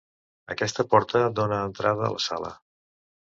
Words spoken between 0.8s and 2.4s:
porta dona entrada a la